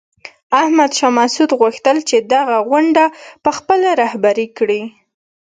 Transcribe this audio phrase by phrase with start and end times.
[0.61, 3.03] احمد شاه مسعود غوښتل چې دغه غونډه
[3.43, 4.81] په خپله رهبري کړي.